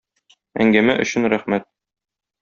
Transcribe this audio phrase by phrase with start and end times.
[0.63, 1.67] Әңгәмә өчен рәхмәт!